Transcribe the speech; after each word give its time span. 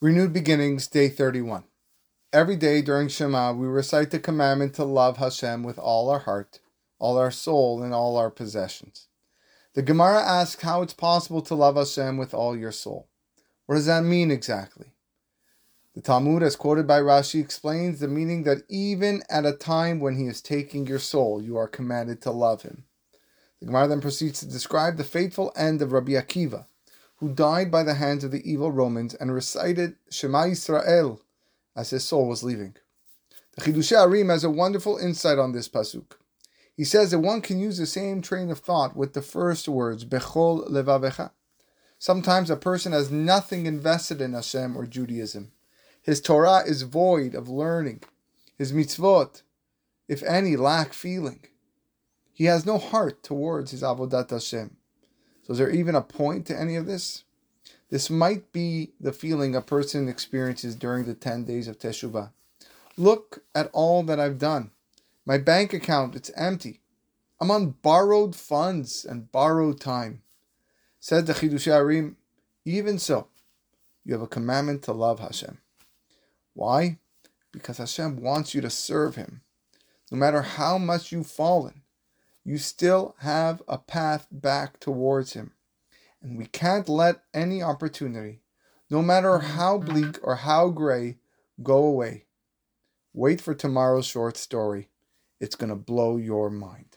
Renewed 0.00 0.32
Beginnings, 0.32 0.86
Day 0.86 1.08
31. 1.08 1.64
Every 2.32 2.54
day 2.54 2.82
during 2.82 3.08
Shema, 3.08 3.52
we 3.52 3.66
recite 3.66 4.12
the 4.12 4.20
commandment 4.20 4.74
to 4.74 4.84
love 4.84 5.16
Hashem 5.16 5.64
with 5.64 5.76
all 5.76 6.08
our 6.08 6.20
heart, 6.20 6.60
all 7.00 7.18
our 7.18 7.32
soul, 7.32 7.82
and 7.82 7.92
all 7.92 8.16
our 8.16 8.30
possessions. 8.30 9.08
The 9.74 9.82
Gemara 9.82 10.22
asks 10.22 10.62
how 10.62 10.82
it's 10.82 10.94
possible 10.94 11.42
to 11.42 11.56
love 11.56 11.74
Hashem 11.74 12.16
with 12.16 12.32
all 12.32 12.56
your 12.56 12.70
soul. 12.70 13.08
What 13.66 13.74
does 13.74 13.86
that 13.86 14.04
mean 14.04 14.30
exactly? 14.30 14.92
The 15.96 16.00
Talmud, 16.00 16.44
as 16.44 16.54
quoted 16.54 16.86
by 16.86 17.00
Rashi, 17.00 17.40
explains 17.40 17.98
the 17.98 18.06
meaning 18.06 18.44
that 18.44 18.62
even 18.68 19.24
at 19.28 19.46
a 19.46 19.52
time 19.52 19.98
when 19.98 20.14
He 20.14 20.28
is 20.28 20.40
taking 20.40 20.86
your 20.86 21.00
soul, 21.00 21.42
you 21.42 21.56
are 21.56 21.66
commanded 21.66 22.22
to 22.22 22.30
love 22.30 22.62
Him. 22.62 22.84
The 23.58 23.66
Gemara 23.66 23.88
then 23.88 24.00
proceeds 24.00 24.38
to 24.38 24.46
describe 24.46 24.96
the 24.96 25.02
fateful 25.02 25.52
end 25.56 25.82
of 25.82 25.90
Rabbi 25.90 26.12
Akiva 26.12 26.66
who 27.18 27.32
died 27.32 27.70
by 27.70 27.82
the 27.82 27.94
hands 27.94 28.24
of 28.24 28.30
the 28.30 28.48
evil 28.50 28.70
Romans 28.70 29.14
and 29.14 29.32
recited 29.32 29.96
Shema 30.10 30.44
Yisrael 30.44 31.20
as 31.76 31.90
his 31.90 32.04
soul 32.04 32.28
was 32.28 32.42
leaving. 32.42 32.74
The 33.56 33.62
Chidushei 33.62 33.96
HaRim 33.96 34.30
has 34.30 34.44
a 34.44 34.50
wonderful 34.50 34.98
insight 34.98 35.38
on 35.38 35.52
this 35.52 35.68
pasuk. 35.68 36.12
He 36.76 36.84
says 36.84 37.10
that 37.10 37.18
one 37.18 37.40
can 37.40 37.58
use 37.58 37.76
the 37.76 37.86
same 37.86 38.22
train 38.22 38.50
of 38.50 38.60
thought 38.60 38.96
with 38.96 39.14
the 39.14 39.22
first 39.22 39.68
words, 39.68 40.04
Bechol 40.04 40.70
Levavecha. 40.70 41.32
Sometimes 41.98 42.50
a 42.50 42.56
person 42.56 42.92
has 42.92 43.10
nothing 43.10 43.66
invested 43.66 44.20
in 44.20 44.32
Hashem 44.32 44.76
or 44.76 44.86
Judaism. 44.86 45.50
His 46.00 46.20
Torah 46.20 46.62
is 46.64 46.82
void 46.82 47.34
of 47.34 47.48
learning. 47.48 48.02
His 48.56 48.72
mitzvot, 48.72 49.42
if 50.06 50.22
any, 50.22 50.56
lack 50.56 50.92
feeling. 50.92 51.44
He 52.32 52.44
has 52.44 52.64
no 52.64 52.78
heart 52.78 53.24
towards 53.24 53.72
his 53.72 53.82
Avodat 53.82 54.30
Hashem. 54.30 54.77
So, 55.48 55.52
is 55.52 55.58
there 55.58 55.70
even 55.70 55.94
a 55.94 56.02
point 56.02 56.44
to 56.46 56.60
any 56.60 56.76
of 56.76 56.84
this? 56.84 57.24
This 57.88 58.10
might 58.10 58.52
be 58.52 58.90
the 59.00 59.14
feeling 59.14 59.56
a 59.56 59.62
person 59.62 60.06
experiences 60.06 60.76
during 60.76 61.06
the 61.06 61.14
10 61.14 61.46
days 61.46 61.68
of 61.68 61.78
Teshuvah. 61.78 62.32
Look 62.98 63.42
at 63.54 63.70
all 63.72 64.02
that 64.02 64.20
I've 64.20 64.38
done. 64.38 64.72
My 65.24 65.38
bank 65.38 65.72
account, 65.72 66.14
it's 66.14 66.30
empty. 66.36 66.80
I'm 67.40 67.50
on 67.50 67.76
borrowed 67.80 68.36
funds 68.36 69.06
and 69.06 69.32
borrowed 69.32 69.80
time. 69.80 70.20
Said 71.00 71.26
the 71.26 71.32
Chidushei 71.32 71.72
HaRim, 71.72 72.16
even 72.66 72.98
so, 72.98 73.28
you 74.04 74.12
have 74.12 74.22
a 74.22 74.26
commandment 74.26 74.82
to 74.82 74.92
love 74.92 75.20
Hashem. 75.20 75.56
Why? 76.52 76.98
Because 77.52 77.78
Hashem 77.78 78.20
wants 78.20 78.54
you 78.54 78.60
to 78.60 78.68
serve 78.68 79.14
Him. 79.14 79.40
No 80.10 80.18
matter 80.18 80.42
how 80.42 80.76
much 80.76 81.10
you've 81.10 81.26
fallen, 81.26 81.80
you 82.48 82.56
still 82.56 83.14
have 83.18 83.62
a 83.68 83.76
path 83.76 84.26
back 84.32 84.80
towards 84.80 85.34
Him. 85.34 85.52
And 86.22 86.38
we 86.38 86.46
can't 86.46 86.88
let 86.88 87.20
any 87.34 87.62
opportunity, 87.62 88.40
no 88.88 89.02
matter 89.02 89.32
mm-hmm. 89.32 89.56
how 89.58 89.76
bleak 89.76 90.18
or 90.22 90.36
how 90.36 90.70
gray, 90.70 91.18
go 91.62 91.76
away. 91.84 92.24
Wait 93.12 93.42
for 93.42 93.54
tomorrow's 93.54 94.06
short 94.06 94.38
story. 94.38 94.88
It's 95.38 95.56
going 95.56 95.68
to 95.68 95.76
blow 95.76 96.16
your 96.16 96.48
mind. 96.48 96.96